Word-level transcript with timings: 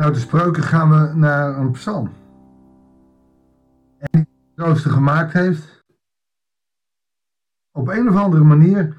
Nou, 0.00 0.12
de 0.12 0.18
spreuken 0.18 0.62
gaan 0.62 0.90
we 0.90 1.14
naar 1.14 1.56
een 1.58 1.70
psalm. 1.70 2.12
En 3.98 4.08
die 4.10 4.26
rooster 4.54 4.90
gemaakt 4.90 5.32
heeft. 5.32 5.84
Op 7.70 7.88
een 7.88 8.08
of 8.08 8.16
andere 8.16 8.44
manier 8.44 8.96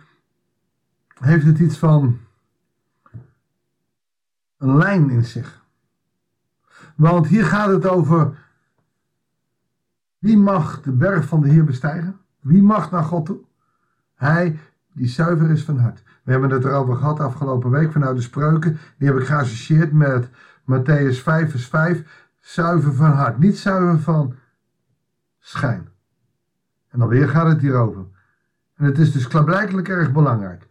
heeft 1.20 1.46
het 1.46 1.60
iets 1.60 1.78
van 1.78 2.20
een 4.58 4.78
lijn 4.78 5.10
in 5.10 5.26
zich. 5.26 5.66
Want 6.96 7.28
hier 7.28 7.46
gaat 7.46 7.70
het 7.70 7.88
over 7.88 8.38
wie 10.18 10.38
mag 10.38 10.82
de 10.82 10.92
berg 10.92 11.26
van 11.26 11.42
de 11.42 11.50
Heer 11.50 11.64
bestijgen? 11.64 12.20
Wie 12.40 12.62
mag 12.62 12.92
naar 12.92 13.04
God 13.04 13.26
toe? 13.26 13.40
Hij 14.16 14.60
die 14.94 15.08
zuiver 15.08 15.50
is 15.50 15.64
van 15.64 15.80
hart. 15.80 16.04
We 16.24 16.32
hebben 16.32 16.50
het 16.50 16.66
erover 16.66 16.96
gehad 16.96 17.20
afgelopen 17.20 17.70
week 17.70 17.92
vanuit 17.92 18.16
de 18.16 18.22
spreuken. 18.22 18.78
Die 18.98 19.08
heb 19.08 19.18
ik 19.18 19.26
geassocieerd 19.26 19.92
met 19.92 20.30
Matthäus 20.66 21.22
5 21.22 21.50
vers 21.50 21.66
5. 21.66 22.30
Zuiver 22.40 22.94
van 22.94 23.12
hart. 23.12 23.38
Niet 23.38 23.58
zuiver 23.58 24.00
van 24.00 24.36
schijn. 25.40 25.90
En 26.90 27.02
alweer 27.02 27.30
gaat 27.30 27.48
het 27.48 27.62
hierover. 27.62 28.06
En 28.76 28.86
het 28.86 28.98
is 28.98 29.12
dus 29.12 29.28
klaarblijkelijk 29.28 29.88
erg 29.88 30.12
belangrijk. 30.12 30.68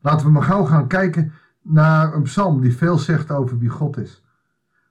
Laten 0.00 0.26
we 0.26 0.32
maar 0.32 0.42
gauw 0.42 0.64
gaan 0.64 0.86
kijken 0.86 1.32
naar 1.62 2.14
een 2.14 2.22
psalm 2.22 2.60
die 2.60 2.76
veel 2.76 2.98
zegt 2.98 3.30
over 3.30 3.58
wie 3.58 3.68
God 3.68 3.96
is. 3.96 4.24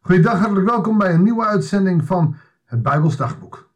Goeiedag, 0.02 0.40
hartelijk 0.40 0.70
welkom 0.70 0.98
bij 0.98 1.14
een 1.14 1.24
nieuwe 1.24 1.46
uitzending 1.46 2.06
van 2.06 2.36
het 2.66 2.84
Bijbels 2.84 3.18
Dagboek. 3.18 3.70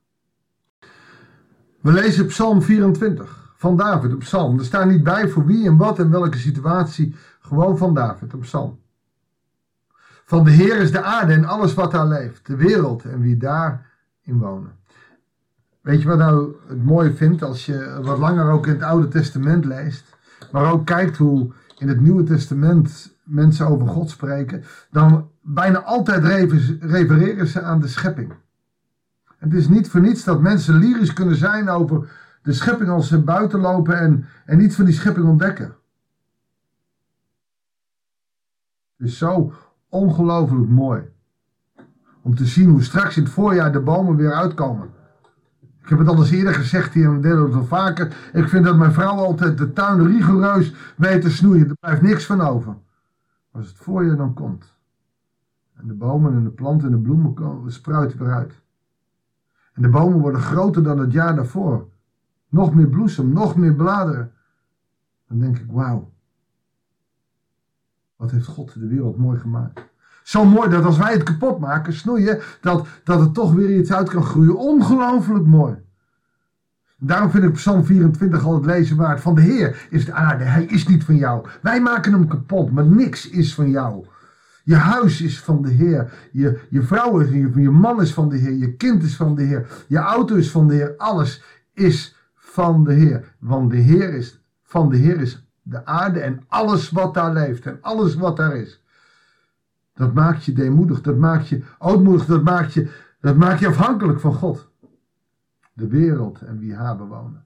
We 1.81 1.91
lezen 1.91 2.25
Psalm 2.25 2.61
24 2.61 3.53
van 3.55 3.77
David, 3.77 4.11
een 4.11 4.17
psalm. 4.17 4.59
Er 4.59 4.65
staat 4.65 4.85
niet 4.85 5.03
bij 5.03 5.29
voor 5.29 5.45
wie 5.45 5.67
en 5.67 5.77
wat 5.77 5.99
en 5.99 6.11
welke 6.11 6.37
situatie, 6.37 7.15
gewoon 7.39 7.77
van 7.77 7.93
David, 7.93 8.33
een 8.33 8.39
psalm. 8.39 8.79
Van 10.29 10.43
de 10.43 10.51
Heer 10.51 10.77
is 10.77 10.91
de 10.91 11.01
aarde 11.01 11.33
en 11.33 11.45
alles 11.45 11.73
wat 11.73 11.91
daar 11.91 12.07
leeft, 12.07 12.45
de 12.45 12.55
wereld 12.55 13.03
en 13.03 13.21
wie 13.21 13.37
daarin 13.37 14.39
wonen. 14.39 14.71
Weet 15.81 16.01
je 16.01 16.07
wat 16.07 16.17
nou 16.17 16.55
het 16.67 16.83
mooie 16.83 17.13
vindt 17.13 17.43
als 17.43 17.65
je 17.65 17.99
wat 18.01 18.17
langer 18.17 18.51
ook 18.51 18.67
in 18.67 18.73
het 18.73 18.81
Oude 18.81 19.07
Testament 19.07 19.65
leest, 19.65 20.17
maar 20.51 20.71
ook 20.71 20.85
kijkt 20.85 21.17
hoe 21.17 21.53
in 21.77 21.87
het 21.87 22.01
Nieuwe 22.01 22.23
Testament 22.23 23.15
mensen 23.23 23.67
over 23.67 23.87
God 23.87 24.09
spreken, 24.09 24.63
dan 24.91 25.29
bijna 25.41 25.83
altijd 25.83 26.23
refereren 26.79 27.47
ze 27.47 27.61
aan 27.61 27.79
de 27.79 27.87
schepping. 27.87 28.33
Het 29.37 29.53
is 29.53 29.67
niet 29.67 29.89
voor 29.89 30.01
niets 30.01 30.23
dat 30.23 30.41
mensen 30.41 30.75
lyrisch 30.75 31.13
kunnen 31.13 31.35
zijn 31.35 31.69
over 31.69 32.11
de 32.41 32.53
schepping 32.53 32.89
als 32.89 33.07
ze 33.07 33.23
buiten 33.23 33.59
lopen 33.59 33.99
en, 33.99 34.25
en 34.45 34.57
niet 34.57 34.75
van 34.75 34.85
die 34.85 34.93
schepping 34.93 35.27
ontdekken. 35.27 35.75
Is 38.97 39.17
zo 39.17 39.53
ongelooflijk 39.89 40.69
mooi 40.69 41.01
om 42.21 42.35
te 42.35 42.45
zien 42.45 42.69
hoe 42.69 42.83
straks 42.83 43.17
in 43.17 43.23
het 43.23 43.31
voorjaar 43.31 43.71
de 43.71 43.79
bomen 43.79 44.15
weer 44.15 44.33
uitkomen. 44.33 44.89
Ik 45.81 45.89
heb 45.89 45.99
het 45.99 46.07
al 46.07 46.17
eens 46.17 46.31
eerder 46.31 46.53
gezegd 46.53 46.93
hier 46.93 47.05
en 47.05 47.21
deel 47.21 47.43
het 47.43 47.53
wel 47.53 47.65
vaker. 47.65 48.29
Ik 48.33 48.47
vind 48.47 48.65
dat 48.65 48.77
mijn 48.77 48.93
vrouw 48.93 49.15
altijd 49.15 49.57
de 49.57 49.73
tuin 49.73 50.07
rigoureus 50.07 50.73
weet 50.97 51.21
te 51.21 51.29
snoeien. 51.29 51.69
Er 51.69 51.75
blijft 51.79 52.01
niks 52.01 52.25
van 52.25 52.41
over. 52.41 52.75
Als 53.51 53.67
het 53.67 53.77
voorjaar 53.77 54.17
dan 54.17 54.33
komt. 54.33 54.73
En 55.75 55.87
de 55.87 55.93
bomen 55.93 56.33
en 56.33 56.43
de 56.43 56.49
planten 56.49 56.87
en 56.87 56.93
de 56.93 57.01
bloemen 57.01 57.71
spruiten 57.71 58.19
weer 58.19 58.33
uit. 58.33 58.61
En 59.73 59.81
de 59.81 59.89
bomen 59.89 60.19
worden 60.19 60.41
groter 60.41 60.83
dan 60.83 60.99
het 60.99 61.11
jaar 61.11 61.35
daarvoor. 61.35 61.87
Nog 62.49 62.73
meer 62.73 62.87
bloesem, 62.87 63.33
nog 63.33 63.55
meer 63.55 63.73
bladeren. 63.73 64.31
Dan 65.27 65.39
denk 65.39 65.57
ik, 65.57 65.71
wauw. 65.71 66.11
Wat 68.19 68.31
heeft 68.31 68.47
God 68.47 68.73
de 68.73 68.87
wereld 68.87 69.17
mooi 69.17 69.39
gemaakt. 69.39 69.81
Zo 70.23 70.45
mooi 70.45 70.69
dat 70.69 70.83
als 70.83 70.97
wij 70.97 71.11
het 71.11 71.23
kapot 71.23 71.59
maken, 71.59 71.93
snoeien, 71.93 72.39
dat, 72.61 72.87
dat 73.03 73.19
het 73.19 73.33
toch 73.33 73.53
weer 73.53 73.77
iets 73.77 73.93
uit 73.93 74.09
kan 74.09 74.23
groeien. 74.23 74.57
Ongelooflijk 74.57 75.45
mooi. 75.45 75.75
Daarom 76.97 77.29
vind 77.29 77.43
ik 77.43 77.51
Psalm 77.51 77.83
24 77.83 78.45
al 78.45 78.53
het 78.53 78.65
lezen 78.65 78.97
waard. 78.97 79.21
Van 79.21 79.35
de 79.35 79.41
Heer 79.41 79.87
is 79.89 80.05
de 80.05 80.13
aarde, 80.13 80.43
hij 80.43 80.63
is 80.63 80.87
niet 80.87 81.03
van 81.03 81.15
jou. 81.15 81.47
Wij 81.61 81.81
maken 81.81 82.11
hem 82.11 82.27
kapot, 82.27 82.71
maar 82.71 82.85
niks 82.85 83.29
is 83.29 83.53
van 83.53 83.69
jou. 83.69 84.05
Je 84.63 84.75
huis 84.75 85.21
is 85.21 85.39
van 85.39 85.61
de 85.61 85.69
Heer. 85.69 86.13
Je, 86.31 86.59
je 86.69 86.81
vrouw 86.81 87.19
is 87.19 87.29
je, 87.29 87.51
je 87.55 87.69
man 87.69 88.01
is 88.01 88.13
van 88.13 88.29
de 88.29 88.37
Heer. 88.37 88.53
Je 88.53 88.75
kind 88.75 89.03
is 89.03 89.15
van 89.15 89.35
de 89.35 89.43
Heer. 89.43 89.85
Je 89.87 89.97
auto 89.97 90.35
is 90.35 90.51
van 90.51 90.67
de 90.67 90.73
Heer. 90.73 90.93
Alles 90.97 91.43
is 91.73 92.15
van 92.35 92.83
de 92.83 92.93
Heer. 92.93 93.35
Want 93.39 93.71
de 93.71 93.77
Heer 93.77 94.13
is 94.13 94.43
van 94.63 94.89
de 94.89 94.97
Heer 94.97 95.21
is 95.21 95.48
de 95.69 95.85
aarde 95.85 96.19
en 96.19 96.43
alles 96.47 96.89
wat 96.89 97.13
daar 97.13 97.33
leeft 97.33 97.65
en 97.65 97.77
alles 97.81 98.15
wat 98.15 98.37
daar 98.37 98.55
is. 98.55 98.83
Dat 99.93 100.13
maakt 100.13 100.43
je 100.43 100.53
deemoedig, 100.53 101.01
dat 101.01 101.17
maakt 101.17 101.47
je 101.47 101.63
ootmoedig, 101.77 102.25
dat 102.25 102.43
maakt 102.43 102.73
je, 102.73 102.91
dat 103.19 103.35
maakt 103.35 103.59
je 103.59 103.67
afhankelijk 103.67 104.19
van 104.19 104.33
God. 104.33 104.69
De 105.73 105.87
wereld 105.87 106.41
en 106.41 106.59
wie 106.59 106.75
haar 106.75 106.97
bewonen. 106.97 107.45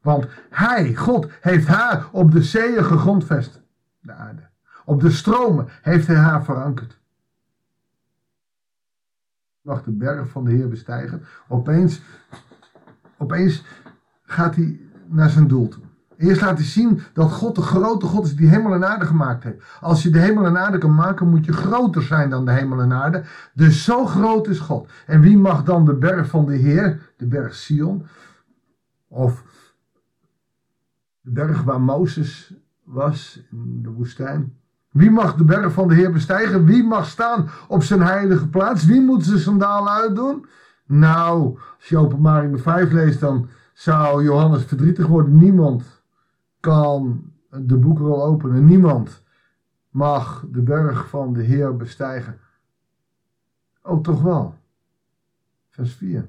Want 0.00 0.26
Hij, 0.50 0.94
God, 0.94 1.30
heeft 1.40 1.66
haar 1.66 2.08
op 2.12 2.30
de 2.30 2.42
zeeën 2.42 2.84
gegrondvest, 2.84 3.60
de 4.00 4.12
aarde. 4.12 4.48
Op 4.84 5.00
de 5.00 5.10
stromen 5.10 5.68
heeft 5.82 6.06
Hij 6.06 6.16
haar 6.16 6.44
verankerd. 6.44 7.00
Mag 9.60 9.82
de 9.82 9.90
berg 9.90 10.28
van 10.28 10.44
de 10.44 10.50
Heer 10.50 10.68
bestijgen. 10.68 11.22
Opeens, 11.48 12.02
opeens 13.18 13.64
gaat 14.22 14.56
hij 14.56 14.80
naar 15.06 15.30
zijn 15.30 15.48
doel 15.48 15.68
toe. 15.68 15.82
Eerst 16.22 16.40
laat 16.40 16.58
hij 16.58 16.66
zien 16.66 17.00
dat 17.12 17.32
God 17.32 17.54
de 17.54 17.62
grote 17.62 18.06
God 18.06 18.24
is 18.24 18.36
die 18.36 18.48
hemel 18.48 18.74
en 18.74 18.88
aarde 18.88 19.06
gemaakt 19.06 19.44
heeft. 19.44 19.64
Als 19.80 20.02
je 20.02 20.10
de 20.10 20.18
hemel 20.18 20.44
en 20.44 20.58
aarde 20.58 20.78
kan 20.78 20.94
maken, 20.94 21.28
moet 21.28 21.44
je 21.44 21.52
groter 21.52 22.02
zijn 22.02 22.30
dan 22.30 22.44
de 22.44 22.52
hemel 22.52 22.80
en 22.80 22.92
aarde. 22.92 23.22
Dus 23.54 23.84
zo 23.84 24.06
groot 24.06 24.48
is 24.48 24.58
God. 24.58 24.90
En 25.06 25.20
wie 25.20 25.38
mag 25.38 25.64
dan 25.64 25.84
de 25.84 25.94
berg 25.94 26.28
van 26.28 26.46
de 26.46 26.54
Heer, 26.54 27.12
de 27.16 27.26
berg 27.26 27.54
Sion, 27.54 28.06
of 29.08 29.44
de 31.20 31.30
berg 31.30 31.62
waar 31.62 31.80
Mozes 31.80 32.54
was 32.84 33.42
in 33.50 33.82
de 33.82 33.90
woestijn? 33.90 34.56
Wie 34.90 35.10
mag 35.10 35.34
de 35.34 35.44
berg 35.44 35.72
van 35.72 35.88
de 35.88 35.94
Heer 35.94 36.12
bestijgen? 36.12 36.64
Wie 36.64 36.84
mag 36.84 37.06
staan 37.06 37.48
op 37.68 37.82
zijn 37.82 38.02
heilige 38.02 38.48
plaats? 38.48 38.84
Wie 38.84 39.00
moet 39.00 39.24
zijn 39.24 39.38
sandalen 39.38 39.92
uitdoen? 39.92 40.46
Nou, 40.86 41.58
als 41.78 41.88
je 41.88 41.98
openbaring 41.98 42.60
5 42.60 42.92
leest, 42.92 43.20
dan 43.20 43.48
zou 43.72 44.24
Johannes 44.24 44.64
verdrietig 44.64 45.06
worden. 45.06 45.36
Niemand 45.36 46.01
kan 46.62 47.32
de 47.50 47.76
boekrol 47.76 48.24
openen. 48.24 48.64
Niemand 48.64 49.22
mag 49.90 50.46
de 50.50 50.60
berg 50.60 51.08
van 51.08 51.32
de 51.32 51.42
Heer 51.42 51.76
bestijgen. 51.76 52.38
Oh, 53.82 54.02
toch 54.02 54.22
wel. 54.22 54.54
Vers 55.70 55.94
4. 55.94 56.28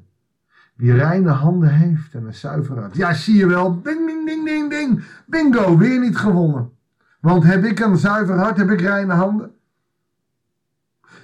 Wie 0.75 0.93
reine 0.93 1.29
handen 1.29 1.69
heeft 1.69 2.13
en 2.13 2.25
een 2.25 2.33
zuiver 2.33 2.79
hart. 2.79 2.95
Ja, 2.95 3.13
zie 3.13 3.35
je 3.35 3.47
wel. 3.47 3.81
Ding, 3.81 4.05
ding, 4.05 4.25
ding, 4.25 4.45
ding, 4.45 4.69
ding. 4.69 5.03
Bingo, 5.25 5.77
weer 5.77 5.99
niet 5.99 6.17
gewonnen. 6.17 6.71
Want 7.19 7.43
heb 7.43 7.63
ik 7.63 7.79
een 7.79 7.97
zuiver 7.97 8.37
hart, 8.37 8.57
heb 8.57 8.69
ik 8.69 8.81
reine 8.81 9.13
handen? 9.13 9.51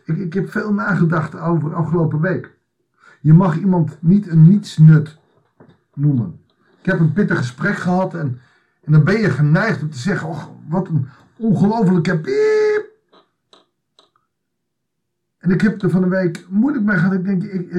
Ik, 0.06 0.18
ik 0.18 0.34
heb 0.34 0.50
veel 0.50 0.74
nagedacht 0.74 1.40
over 1.40 1.76
afgelopen 1.76 2.22
week. 2.22 2.58
Je 3.22 3.34
mag 3.34 3.58
iemand 3.58 3.97
niet 4.02 4.28
een 4.28 4.50
nietsnut 4.50 5.18
noemen. 5.94 6.41
Ik 6.80 6.86
heb 6.86 7.00
een 7.00 7.14
pittig 7.14 7.38
gesprek 7.38 7.76
gehad 7.76 8.14
en 8.14 8.40
en 8.90 8.96
dan 8.96 9.04
ben 9.04 9.20
je 9.20 9.30
geneigd 9.30 9.82
om 9.82 9.90
te 9.90 9.98
zeggen, 9.98 10.30
oh, 10.30 10.44
wat 10.68 10.88
een 10.88 11.08
ongelofelijke 11.38 12.20
piep. 12.20 12.88
En 15.38 15.52
ik 15.52 15.62
heb 15.62 15.82
er 15.82 15.90
van 15.90 16.04
een 16.04 16.10
week 16.10 16.46
moeilijk 16.50 16.86
mee 16.86 16.98
gehad. 16.98 17.14
Ik 17.14 17.24
denk, 17.24 17.44
ik, 17.44 17.72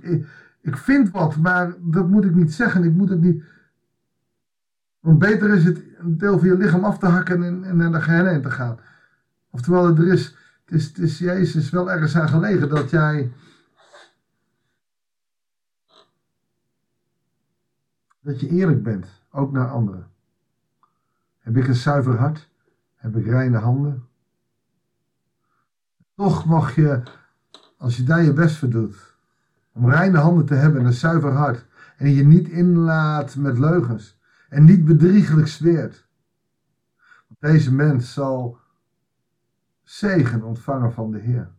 ik, 0.00 0.26
ik 0.60 0.76
vind 0.76 1.10
wat, 1.10 1.36
maar 1.36 1.74
dat 1.78 2.08
moet 2.08 2.24
ik 2.24 2.34
niet 2.34 2.54
zeggen. 2.54 2.84
Ik 2.84 2.92
moet 2.92 3.08
het 3.08 3.20
niet... 3.20 3.44
Want 5.00 5.18
beter 5.18 5.50
is 5.54 5.64
het 5.64 5.82
een 5.98 6.18
deel 6.18 6.38
van 6.38 6.48
je 6.48 6.56
lichaam 6.56 6.84
af 6.84 6.98
te 6.98 7.06
hakken 7.06 7.42
en, 7.42 7.76
naar 7.76 7.92
de 7.92 8.00
gehennen 8.00 8.42
te 8.42 8.50
gaan. 8.50 8.78
Oftewel, 9.50 9.86
er 9.86 10.12
is, 10.12 10.36
het, 10.64 10.74
is, 10.74 10.86
het 10.86 10.98
is 10.98 11.18
Jezus 11.18 11.70
wel 11.70 11.90
ergens 11.90 12.16
aan 12.16 12.28
gelegen 12.28 12.68
dat 12.68 12.90
jij... 12.90 13.32
Dat 18.20 18.40
je 18.40 18.48
eerlijk 18.48 18.82
bent, 18.82 19.06
ook 19.30 19.52
naar 19.52 19.68
anderen. 19.68 20.16
Heb 21.48 21.56
ik 21.56 21.68
een 21.68 21.74
zuiver 21.74 22.16
hart? 22.16 22.48
Heb 22.94 23.16
ik 23.16 23.26
reine 23.26 23.58
handen? 23.58 24.08
Toch 26.14 26.44
mag 26.44 26.74
je, 26.74 27.02
als 27.76 27.96
je 27.96 28.02
daar 28.02 28.22
je 28.22 28.32
best 28.32 28.56
voor 28.56 28.68
doet, 28.68 29.16
om 29.72 29.90
reine 29.90 30.18
handen 30.18 30.46
te 30.46 30.54
hebben 30.54 30.80
en 30.80 30.86
een 30.86 30.92
zuiver 30.92 31.32
hart, 31.32 31.66
en 31.96 32.10
je 32.10 32.24
niet 32.24 32.48
inlaat 32.48 33.36
met 33.36 33.58
leugens 33.58 34.18
en 34.48 34.64
niet 34.64 34.84
bedriegelijk 34.84 35.48
zweert, 35.48 36.08
deze 37.38 37.74
mens 37.74 38.12
zal 38.12 38.58
zegen 39.82 40.42
ontvangen 40.42 40.92
van 40.92 41.10
de 41.10 41.18
Heer. 41.18 41.50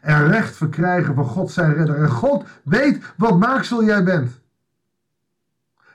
En 0.00 0.26
recht 0.26 0.56
verkrijgen 0.56 1.14
van 1.14 1.24
God 1.24 1.50
zijn 1.50 1.74
redder. 1.74 1.96
En 1.96 2.10
God 2.10 2.48
weet 2.64 3.12
wat 3.16 3.38
maaksel 3.38 3.84
jij 3.84 4.04
bent. 4.04 4.39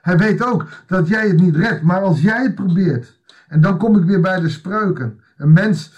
Hij 0.06 0.18
weet 0.18 0.44
ook 0.44 0.66
dat 0.86 1.08
jij 1.08 1.28
het 1.28 1.40
niet 1.40 1.56
redt, 1.56 1.82
maar 1.82 2.00
als 2.00 2.20
jij 2.20 2.42
het 2.42 2.54
probeert, 2.54 3.20
en 3.48 3.60
dan 3.60 3.78
kom 3.78 3.96
ik 3.96 4.04
weer 4.04 4.20
bij 4.20 4.40
de 4.40 4.48
spreuken. 4.48 5.20
Een 5.36 5.52
mens 5.52 5.92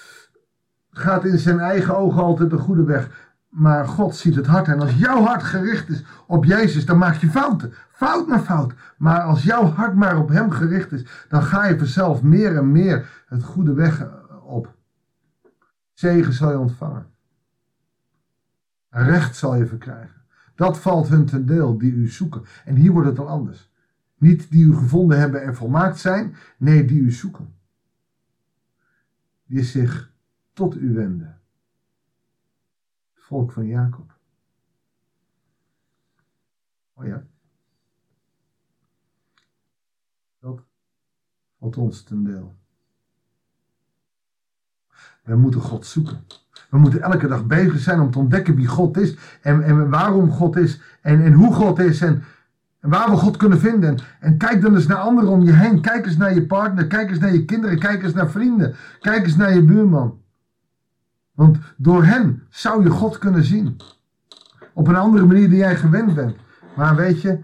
gaat 0.90 1.24
in 1.24 1.38
zijn 1.38 1.58
eigen 1.60 1.96
ogen 1.96 2.22
altijd 2.22 2.50
de 2.50 2.56
goede 2.58 2.84
weg. 2.84 3.28
Maar 3.48 3.88
God 3.88 4.16
ziet 4.16 4.34
het 4.34 4.46
hart. 4.46 4.68
En 4.68 4.80
als 4.80 4.94
jouw 4.94 5.22
hart 5.22 5.42
gericht 5.42 5.88
is 5.88 6.04
op 6.26 6.44
Jezus, 6.44 6.86
dan 6.86 6.98
maak 6.98 7.14
je 7.14 7.30
fouten. 7.30 7.72
Fout 7.90 8.26
na 8.28 8.40
fout. 8.40 8.72
Maar 8.96 9.20
als 9.20 9.42
jouw 9.42 9.64
hart 9.64 9.94
maar 9.94 10.18
op 10.18 10.28
Hem 10.28 10.50
gericht 10.50 10.92
is, 10.92 11.06
dan 11.28 11.42
ga 11.42 11.66
je 11.66 11.78
vanzelf 11.78 12.22
meer 12.22 12.56
en 12.56 12.72
meer 12.72 13.24
het 13.26 13.42
goede 13.44 13.72
weg 13.72 14.06
op. 14.42 14.74
Zegen 15.92 16.32
zal 16.32 16.50
je 16.50 16.58
ontvangen. 16.58 17.06
Recht 18.90 19.36
zal 19.36 19.54
je 19.54 19.66
verkrijgen. 19.66 20.22
Dat 20.54 20.78
valt 20.78 21.08
hun 21.08 21.24
ten 21.24 21.46
deel 21.46 21.78
die 21.78 21.92
u 21.92 22.08
zoeken. 22.08 22.42
En 22.64 22.74
hier 22.74 22.92
wordt 22.92 23.08
het 23.08 23.18
al 23.18 23.28
anders. 23.28 23.68
Niet 24.18 24.50
die 24.50 24.64
u 24.64 24.74
gevonden 24.74 25.18
hebben 25.18 25.42
en 25.42 25.54
volmaakt 25.54 25.98
zijn, 25.98 26.36
nee, 26.56 26.84
die 26.84 27.00
u 27.00 27.10
zoeken. 27.10 27.54
Die 29.46 29.62
zich 29.62 30.12
tot 30.52 30.76
u 30.76 30.94
wenden. 30.94 31.40
Het 33.12 33.22
volk 33.22 33.52
van 33.52 33.66
Jacob. 33.66 34.16
Oh 36.94 37.06
ja. 37.06 37.26
Dat 40.40 40.62
valt 41.58 41.76
ons 41.76 42.02
ten 42.02 42.24
deel. 42.24 42.56
We 45.22 45.36
moeten 45.36 45.60
God 45.60 45.86
zoeken. 45.86 46.24
We 46.70 46.78
moeten 46.78 47.02
elke 47.02 47.28
dag 47.28 47.46
bezig 47.46 47.78
zijn 47.78 48.00
om 48.00 48.10
te 48.10 48.18
ontdekken 48.18 48.54
wie 48.54 48.66
God 48.66 48.96
is 48.96 49.16
en, 49.42 49.62
en 49.62 49.90
waarom 49.90 50.30
God 50.30 50.56
is 50.56 50.80
en, 51.00 51.24
en 51.24 51.32
hoe 51.32 51.54
God 51.54 51.78
is 51.78 52.00
en, 52.00 52.22
waar 52.88 53.10
we 53.10 53.16
God 53.16 53.36
kunnen 53.36 53.58
vinden. 53.58 53.98
En 54.20 54.36
kijk 54.36 54.60
dan 54.60 54.74
eens 54.74 54.86
naar 54.86 54.96
anderen 54.96 55.30
om 55.30 55.42
je 55.42 55.52
heen. 55.52 55.80
Kijk 55.80 56.06
eens 56.06 56.16
naar 56.16 56.34
je 56.34 56.46
partner, 56.46 56.86
kijk 56.86 57.10
eens 57.10 57.18
naar 57.18 57.32
je 57.32 57.44
kinderen, 57.44 57.78
kijk 57.78 58.02
eens 58.02 58.14
naar 58.14 58.30
vrienden, 58.30 58.74
kijk 59.00 59.24
eens 59.24 59.36
naar 59.36 59.54
je 59.54 59.62
buurman. 59.62 60.20
Want 61.34 61.58
door 61.76 62.04
hen 62.04 62.42
zou 62.48 62.82
je 62.82 62.90
God 62.90 63.18
kunnen 63.18 63.44
zien. 63.44 63.76
Op 64.72 64.88
een 64.88 64.96
andere 64.96 65.26
manier 65.26 65.48
dan 65.48 65.58
jij 65.58 65.76
gewend 65.76 66.14
bent. 66.14 66.36
Maar 66.76 66.96
weet 66.96 67.20
je, 67.20 67.38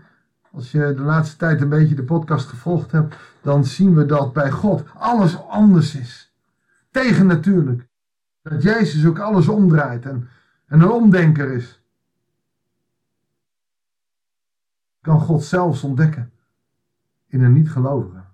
als 0.53 0.73
je 0.73 0.79
de 0.97 1.03
laatste 1.03 1.37
tijd 1.37 1.61
een 1.61 1.69
beetje 1.69 1.95
de 1.95 2.03
podcast 2.03 2.49
gevolgd 2.49 2.93
hebt, 2.93 3.17
dan 3.43 3.65
zien 3.65 3.95
we 3.95 4.07
dat 4.07 4.33
bij 4.33 4.51
God 4.51 4.85
alles 4.99 5.49
anders 5.49 5.95
is. 5.95 6.35
Tegen 6.91 7.27
natuurlijk. 7.27 7.87
Dat 8.43 8.63
Jezus 8.63 9.07
ook 9.07 9.19
alles 9.19 9.49
omdraait 9.49 10.07
en, 10.07 10.29
en 10.67 10.81
een 10.81 10.91
omdenker 10.91 11.53
is. 11.53 11.84
Kan 15.05 15.21
God 15.21 15.43
zelfs 15.43 15.83
ontdekken 15.83 16.33
in 17.27 17.43
een 17.43 17.53
niet-gelovige. 17.53 18.25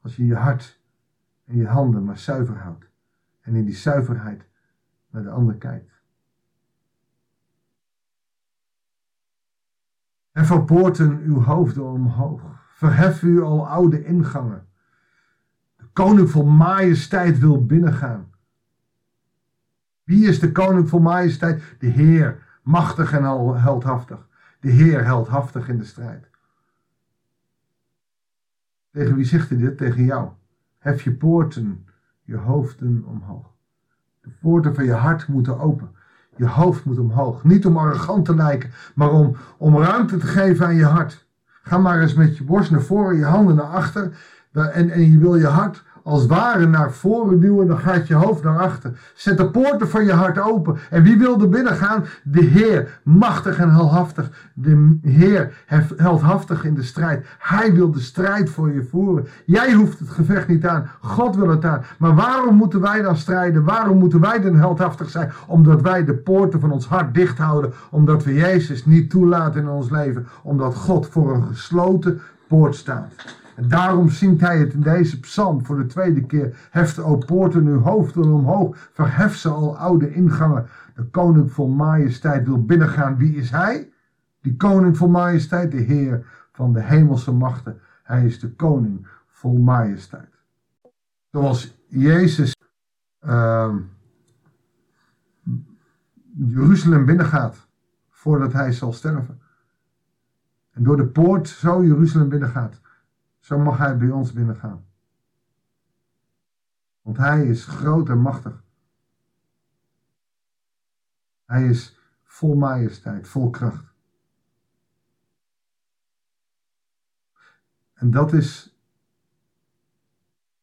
Als 0.00 0.16
je 0.16 0.26
je 0.26 0.34
hart 0.34 0.80
en 1.44 1.56
je 1.56 1.66
handen 1.66 2.04
maar 2.04 2.18
zuiver 2.18 2.56
houdt. 2.56 2.88
En 3.40 3.54
in 3.54 3.64
die 3.64 3.74
zuiverheid 3.74 4.48
naar 5.10 5.22
de 5.22 5.30
ander 5.30 5.56
kijkt. 5.56 5.92
En 10.32 10.46
van 10.46 10.64
poorten 10.64 11.18
uw 11.18 11.40
hoofden 11.40 11.84
omhoog. 11.84 12.42
Verhef 12.74 13.22
u 13.22 13.42
al 13.42 13.68
oude 13.68 14.04
ingangen. 14.04 14.66
De 15.76 15.86
koning 15.92 16.30
van 16.30 16.56
majesteit 16.56 17.38
wil 17.38 17.66
binnengaan. 17.66 18.32
Wie 20.04 20.28
is 20.28 20.40
de 20.40 20.52
koning 20.52 20.88
van 20.88 21.02
majesteit? 21.02 21.76
De 21.78 21.86
Heer, 21.86 22.46
machtig 22.62 23.12
en 23.12 23.22
heldhaftig. 23.62 24.28
De 24.60 24.70
Heer 24.70 25.04
heldhaftig 25.04 25.68
in 25.68 25.78
de 25.78 25.84
strijd. 25.84 26.28
Tegen 28.92 29.14
wie 29.14 29.24
zegt 29.24 29.48
hij 29.48 29.58
dit? 29.58 29.78
Tegen 29.78 30.04
jou. 30.04 30.28
Hef 30.78 31.02
je 31.02 31.12
poorten, 31.12 31.86
je 32.22 32.36
hoofden 32.36 33.04
omhoog. 33.04 33.52
De 34.20 34.30
poorten 34.40 34.74
van 34.74 34.84
je 34.84 34.92
hart 34.92 35.28
moeten 35.28 35.58
open. 35.58 35.90
Je 36.36 36.46
hoofd 36.46 36.84
moet 36.84 36.98
omhoog. 36.98 37.44
Niet 37.44 37.66
om 37.66 37.76
arrogant 37.76 38.24
te 38.24 38.34
lijken, 38.34 38.70
maar 38.94 39.10
om, 39.10 39.36
om 39.58 39.78
ruimte 39.78 40.16
te 40.16 40.26
geven 40.26 40.66
aan 40.66 40.74
je 40.74 40.84
hart. 40.84 41.26
Ga 41.62 41.78
maar 41.78 42.00
eens 42.00 42.14
met 42.14 42.36
je 42.36 42.44
borst 42.44 42.70
naar 42.70 42.82
voren, 42.82 43.16
je 43.16 43.24
handen 43.24 43.54
naar 43.56 43.64
achter. 43.64 44.18
En, 44.52 44.90
en 44.90 45.10
je 45.10 45.18
wil 45.18 45.36
je 45.36 45.46
hart 45.46 45.84
als 46.02 46.26
ware 46.26 46.66
naar 46.66 46.92
voren 46.92 47.40
duwen, 47.40 47.66
dan 47.66 47.78
gaat 47.78 48.06
je 48.06 48.14
hoofd 48.14 48.42
naar 48.42 48.58
achter. 48.58 48.98
Zet 49.14 49.38
de 49.38 49.50
poorten 49.50 49.88
van 49.88 50.04
je 50.04 50.12
hart 50.12 50.38
open. 50.38 50.78
En 50.90 51.02
wie 51.02 51.18
wil 51.18 51.40
er 51.40 51.48
binnen 51.48 51.76
gaan? 51.76 52.04
De 52.22 52.44
Heer, 52.44 53.00
machtig 53.02 53.58
en 53.58 53.70
heldhaftig. 53.70 54.30
De 54.54 54.98
Heer, 55.02 55.52
heldhaftig 55.96 56.64
in 56.64 56.74
de 56.74 56.82
strijd. 56.82 57.26
Hij 57.38 57.74
wil 57.74 57.90
de 57.90 58.00
strijd 58.00 58.50
voor 58.50 58.72
je 58.72 58.82
voeren. 58.82 59.26
Jij 59.44 59.72
hoeft 59.72 59.98
het 59.98 60.08
gevecht 60.08 60.48
niet 60.48 60.66
aan. 60.66 60.90
God 61.00 61.36
wil 61.36 61.48
het 61.48 61.64
aan. 61.64 61.82
Maar 61.98 62.14
waarom 62.14 62.54
moeten 62.54 62.80
wij 62.80 63.02
dan 63.02 63.16
strijden? 63.16 63.64
Waarom 63.64 63.98
moeten 63.98 64.20
wij 64.20 64.40
dan 64.40 64.54
heldhaftig 64.54 65.10
zijn? 65.10 65.32
Omdat 65.46 65.82
wij 65.82 66.04
de 66.04 66.14
poorten 66.14 66.60
van 66.60 66.72
ons 66.72 66.86
hart 66.86 67.14
dicht 67.14 67.38
houden. 67.38 67.72
Omdat 67.90 68.24
we 68.24 68.34
Jezus 68.34 68.86
niet 68.86 69.10
toelaten 69.10 69.60
in 69.60 69.68
ons 69.68 69.90
leven. 69.90 70.26
Omdat 70.42 70.74
God 70.74 71.06
voor 71.06 71.34
een 71.34 71.46
gesloten 71.46 72.20
poort 72.48 72.76
staat. 72.76 73.12
En 73.60 73.68
daarom 73.68 74.08
zingt 74.08 74.40
hij 74.40 74.58
het 74.58 74.72
in 74.72 74.80
deze 74.80 75.20
psalm 75.20 75.64
voor 75.64 75.76
de 75.76 75.86
tweede 75.86 76.26
keer. 76.26 76.68
Heft, 76.70 76.98
o 76.98 77.16
poorten, 77.16 77.66
uw 77.66 77.78
hoofden 77.78 78.32
omhoog. 78.32 78.88
Verhef 78.92 79.36
ze 79.36 79.48
al 79.48 79.78
oude 79.78 80.14
ingangen. 80.14 80.66
De 80.94 81.04
koning 81.04 81.52
vol 81.52 81.68
majesteit 81.68 82.46
wil 82.46 82.64
binnengaan. 82.64 83.16
Wie 83.16 83.36
is 83.36 83.50
hij? 83.50 83.92
Die 84.40 84.56
koning 84.56 84.96
vol 84.96 85.08
majesteit, 85.08 85.70
de 85.70 85.76
Heer 85.76 86.26
van 86.52 86.72
de 86.72 86.82
hemelse 86.82 87.32
machten. 87.32 87.80
Hij 88.02 88.26
is 88.26 88.40
de 88.40 88.52
koning 88.54 89.06
vol 89.26 89.58
majesteit. 89.58 90.38
Zoals 91.30 91.78
Jezus 91.86 92.56
uh, 93.26 93.74
Jeruzalem 96.36 97.04
binnengaat 97.04 97.68
voordat 98.10 98.52
hij 98.52 98.72
zal 98.72 98.92
sterven. 98.92 99.40
En 100.70 100.82
door 100.82 100.96
de 100.96 101.06
poort 101.06 101.48
zo 101.48 101.84
Jeruzalem 101.84 102.28
binnengaat. 102.28 102.80
Zo 103.50 103.58
mag 103.58 103.78
hij 103.78 103.96
bij 103.96 104.10
ons 104.10 104.32
binnengaan. 104.32 104.86
Want 107.02 107.16
hij 107.16 107.46
is 107.46 107.64
groot 107.64 108.08
en 108.08 108.18
machtig. 108.18 108.62
Hij 111.44 111.68
is 111.68 111.98
vol 112.22 112.54
majesteit, 112.54 113.28
vol 113.28 113.50
kracht. 113.50 113.94
En 117.92 118.10
dat 118.10 118.32
is 118.32 118.78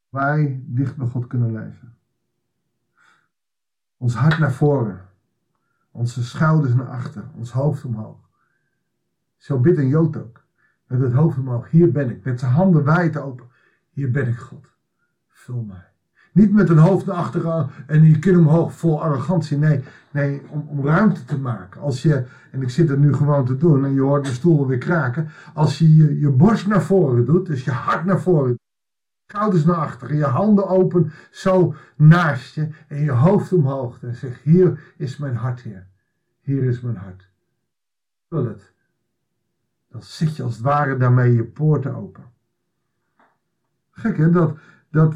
wij 0.10 0.64
dicht 0.66 0.96
bij 0.98 1.08
God 1.08 1.28
kunnen 1.28 1.52
leven. 1.52 1.98
Ons 3.98 4.16
hart 4.16 4.40
naar 4.40 4.54
voren, 4.54 5.10
onze 5.92 6.24
schouders 6.24 6.74
naar 6.74 6.90
achter, 6.90 7.30
ons 7.36 7.52
hoofd 7.52 7.86
omhoog. 7.86 8.30
Zo 9.38 9.60
bidt 9.60 9.78
een 9.78 9.88
Jood 9.88 10.18
ook. 10.18 10.47
Met 10.88 11.02
het 11.02 11.14
hoofd 11.14 11.38
omhoog. 11.38 11.70
Hier 11.70 11.92
ben 11.92 12.10
ik. 12.10 12.24
Met 12.24 12.40
zijn 12.40 12.52
handen 12.52 12.84
wijd 12.84 13.18
open. 13.18 13.46
Hier 13.90 14.12
ben 14.12 14.28
ik 14.28 14.38
God. 14.38 14.68
Vul 15.28 15.64
mij. 15.68 15.86
Niet 16.32 16.54
met 16.54 16.70
een 16.70 16.78
hoofd 16.78 17.06
naar 17.06 17.16
achteren 17.16 17.70
en 17.88 18.04
je 18.04 18.20
kin 18.20 18.38
omhoog 18.38 18.74
vol 18.74 19.04
arrogantie. 19.04 19.58
Nee, 19.58 19.84
nee 20.12 20.42
om, 20.50 20.68
om, 20.68 20.86
ruimte 20.86 21.26
te 21.26 21.40
maken. 21.40 21.82
Als 21.82 22.02
je, 22.02 22.26
en 22.52 22.62
ik 22.62 22.70
zit 22.70 22.90
het 22.90 23.00
nu 23.00 23.14
gewoon 23.14 23.46
te 23.46 23.58
doen 23.58 23.86
en 23.86 23.94
je 23.94 24.02
hoort 24.02 24.26
de 24.26 24.32
stoel 24.32 24.68
weer 24.68 24.78
kraken. 24.78 25.30
Als 25.54 25.78
je, 25.78 26.20
je 26.20 26.30
borst 26.30 26.68
naar 26.68 26.82
voren 26.82 27.26
doet, 27.26 27.46
dus 27.46 27.64
je 27.64 27.72
hart 27.72 28.06
naar 28.06 28.22
voren 28.22 28.58
schouders 29.28 29.66
naar 29.66 29.76
achteren, 29.76 30.16
je 30.16 30.26
handen 30.26 30.68
open, 30.68 31.12
zo 31.32 31.76
naast 31.96 32.56
je 32.56 32.68
en 32.88 33.04
je 33.04 33.12
hoofd 33.12 33.54
omhoog. 33.54 34.04
En 34.04 34.16
zeg, 34.16 34.44
hier 34.44 34.94
is 34.98 35.18
mijn 35.18 35.36
hart, 35.36 35.62
Heer. 35.62 35.88
Hier 36.42 36.64
is 36.64 36.82
mijn 36.82 36.96
hart. 36.96 37.30
Vul 38.30 38.46
het 38.46 38.76
dan 39.88 40.04
zet 40.04 40.36
je 40.36 40.44
als 40.44 40.54
het 40.54 40.64
ware 40.64 40.98
daarmee 40.98 41.34
je 41.34 41.44
poorten 41.44 41.96
open. 41.96 42.24
Gek 43.92 44.18
hè, 44.18 44.30
dat, 44.30 44.58
dat 44.92 45.16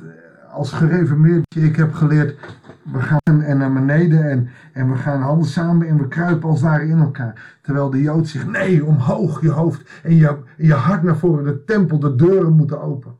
als 0.52 0.72
gereformeerd 0.72 1.56
ik 1.56 1.76
heb 1.76 1.94
geleerd, 1.94 2.40
we 2.84 3.00
gaan 3.00 3.42
en 3.42 3.58
naar 3.58 3.74
beneden 3.74 4.30
en, 4.30 4.50
en 4.74 4.92
we 4.92 4.96
gaan 4.96 5.22
handen 5.22 5.48
samen 5.48 5.88
en 5.88 5.98
we 5.98 6.08
kruipen 6.08 6.50
als 6.50 6.60
het 6.60 6.70
ware 6.70 6.88
in 6.88 7.00
elkaar. 7.00 7.60
Terwijl 7.62 7.90
de 7.90 8.02
Jood 8.02 8.28
zegt, 8.28 8.48
nee, 8.48 8.86
omhoog 8.86 9.42
je 9.42 9.50
hoofd 9.50 9.90
en 10.04 10.16
je, 10.16 10.44
je 10.58 10.74
hart 10.74 11.04
naar 11.04 11.18
voren, 11.18 11.44
de 11.44 11.64
tempel, 11.64 12.00
de 12.00 12.16
deuren 12.16 12.54
moeten 12.54 12.82
open. 12.82 13.18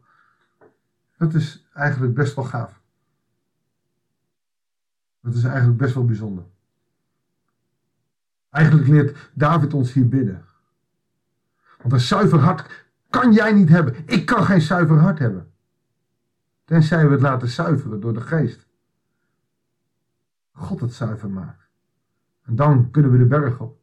Dat 1.18 1.34
is 1.34 1.70
eigenlijk 1.74 2.14
best 2.14 2.36
wel 2.36 2.46
gaaf. 2.46 2.82
Dat 5.22 5.34
is 5.34 5.44
eigenlijk 5.44 5.78
best 5.78 5.94
wel 5.94 6.06
bijzonder. 6.06 6.44
Eigenlijk 8.50 8.88
leert 8.88 9.32
David 9.34 9.74
ons 9.74 9.94
hier 9.94 10.08
bidden. 10.08 10.44
Want 11.82 11.94
een 11.94 12.00
zuiver 12.00 12.40
hart 12.40 12.86
kan 13.10 13.34
jij 13.34 13.54
niet 13.54 13.70
hebben. 13.70 13.96
Ik 14.06 14.26
kan 14.26 14.44
geen 14.44 14.62
zuiver 14.62 14.98
hart 14.98 15.20
hebben. 15.20 15.52
Tenzij 16.66 17.06
we 17.06 17.12
het 17.12 17.22
laten 17.22 17.48
zuiveren 17.48 18.00
door 18.00 18.14
de 18.14 18.22
geest. 18.22 18.68
God 20.52 20.80
het 20.80 20.94
zuiver 20.94 21.30
maakt. 21.30 21.70
En 22.46 22.56
dan 22.56 22.92
kunnen 22.92 23.12
we 23.12 23.18
de 23.18 23.26
berg 23.26 23.60
op. 23.60 23.80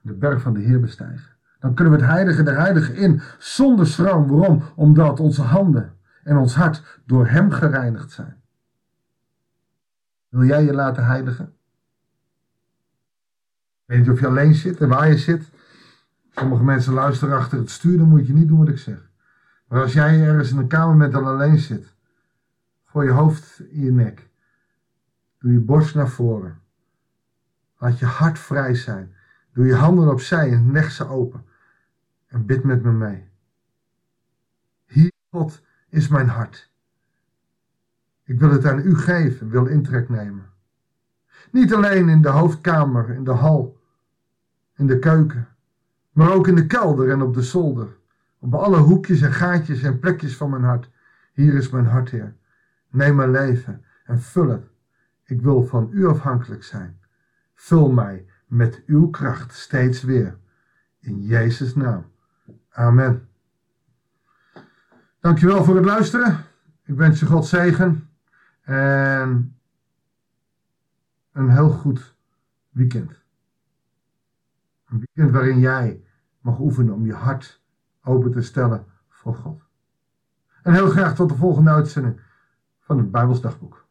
De 0.00 0.12
berg 0.12 0.42
van 0.42 0.54
de 0.54 0.60
Heer 0.60 0.80
bestijgen. 0.80 1.36
Dan 1.58 1.74
kunnen 1.74 1.92
we 1.94 2.00
het 2.00 2.10
heilige 2.10 2.42
der 2.42 2.56
heiligen 2.56 2.94
in 2.94 3.20
zonder 3.38 3.86
schroom. 3.86 4.28
Waarom? 4.28 4.62
Omdat 4.74 5.20
onze 5.20 5.42
handen 5.42 5.96
en 6.22 6.36
ons 6.36 6.54
hart 6.54 7.00
door 7.04 7.26
Hem 7.26 7.50
gereinigd 7.50 8.10
zijn. 8.10 8.42
Wil 10.28 10.44
jij 10.44 10.64
je 10.64 10.72
laten 10.72 11.06
heiligen? 11.06 11.44
Ik 13.86 13.92
weet 13.92 13.98
niet 13.98 14.10
of 14.10 14.20
je 14.20 14.26
alleen 14.26 14.54
zit 14.54 14.80
en 14.80 14.88
waar 14.88 15.08
je 15.08 15.18
zit. 15.18 15.50
Sommige 16.38 16.64
mensen 16.64 16.92
luisteren 16.92 17.36
achter 17.36 17.58
het 17.58 17.70
stuur, 17.70 17.98
dan 17.98 18.08
moet 18.08 18.26
je 18.26 18.32
niet 18.32 18.48
doen 18.48 18.58
wat 18.58 18.68
ik 18.68 18.78
zeg. 18.78 19.10
Maar 19.68 19.80
als 19.82 19.92
jij 19.92 20.20
ergens 20.20 20.50
in 20.50 20.58
een 20.58 20.66
kamer 20.66 20.96
met 20.96 21.12
dan 21.12 21.26
alleen 21.26 21.58
zit, 21.58 21.94
gooi 22.84 23.06
je 23.06 23.12
hoofd 23.12 23.60
in 23.60 23.80
je 23.80 23.92
nek. 23.92 24.28
Doe 25.38 25.52
je 25.52 25.60
borst 25.60 25.94
naar 25.94 26.08
voren. 26.08 26.60
Laat 27.78 27.98
je 27.98 28.06
hart 28.06 28.38
vrij 28.38 28.74
zijn. 28.74 29.14
Doe 29.52 29.66
je 29.66 29.74
handen 29.74 30.10
opzij 30.10 30.52
en 30.52 30.72
leg 30.72 30.90
ze 30.90 31.08
open. 31.08 31.44
En 32.26 32.46
bid 32.46 32.64
met 32.64 32.82
me 32.82 32.92
mee. 32.92 33.28
Hier, 34.86 35.12
God, 35.30 35.62
is 35.88 36.08
mijn 36.08 36.28
hart. 36.28 36.70
Ik 38.24 38.40
wil 38.40 38.50
het 38.50 38.66
aan 38.66 38.78
u 38.78 38.96
geven, 38.96 39.48
wil 39.48 39.66
intrek 39.66 40.08
nemen. 40.08 40.46
Niet 41.50 41.74
alleen 41.74 42.08
in 42.08 42.22
de 42.22 42.28
hoofdkamer, 42.28 43.10
in 43.10 43.24
de 43.24 43.32
hal, 43.32 43.80
in 44.74 44.86
de 44.86 44.98
keuken, 44.98 45.48
maar 46.16 46.32
ook 46.32 46.48
in 46.48 46.54
de 46.54 46.66
kelder 46.66 47.10
en 47.10 47.22
op 47.22 47.34
de 47.34 47.42
zolder. 47.42 47.96
Op 48.38 48.54
alle 48.54 48.78
hoekjes 48.78 49.20
en 49.20 49.32
gaatjes 49.32 49.82
en 49.82 49.98
plekjes 49.98 50.36
van 50.36 50.50
mijn 50.50 50.62
hart. 50.62 50.90
Hier 51.32 51.54
is 51.54 51.70
mijn 51.70 51.86
hart, 51.86 52.10
Heer. 52.10 52.36
Neem 52.90 53.14
mijn 53.16 53.30
leven 53.30 53.84
en 54.04 54.20
vul 54.20 54.48
het. 54.48 54.70
Ik 55.24 55.40
wil 55.40 55.66
van 55.66 55.88
u 55.92 56.06
afhankelijk 56.06 56.64
zijn. 56.64 57.00
Vul 57.54 57.90
mij 57.90 58.26
met 58.46 58.82
uw 58.86 59.10
kracht 59.10 59.54
steeds 59.54 60.02
weer. 60.02 60.38
In 61.00 61.22
Jezus' 61.22 61.74
naam. 61.74 62.06
Amen. 62.70 63.28
Dankjewel 65.20 65.64
voor 65.64 65.76
het 65.76 65.84
luisteren. 65.84 66.44
Ik 66.84 66.94
wens 66.94 67.20
je 67.20 67.26
God 67.26 67.46
zegen. 67.46 68.08
En 68.62 69.56
een 71.32 71.50
heel 71.50 71.70
goed 71.70 72.14
weekend. 72.70 73.22
Een 74.88 74.98
weekend 74.98 75.34
waarin 75.34 75.58
jij 75.58 76.04
mag 76.46 76.58
oefenen 76.58 76.94
om 76.94 77.06
je 77.06 77.14
hart 77.14 77.60
open 78.02 78.30
te 78.30 78.42
stellen 78.42 78.86
voor 79.08 79.34
God. 79.34 79.62
En 80.62 80.72
heel 80.72 80.90
graag 80.90 81.14
tot 81.14 81.28
de 81.28 81.34
volgende 81.34 81.70
uitzending 81.70 82.20
van 82.80 82.98
het 82.98 83.10
Bijbelsdagboek. 83.10 83.85